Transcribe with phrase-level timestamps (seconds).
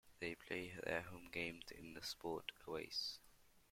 [0.19, 3.19] They play their home games in the SportOase.